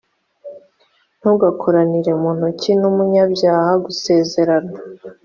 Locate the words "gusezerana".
3.85-4.73